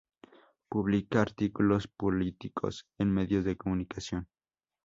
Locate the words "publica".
0.67-1.21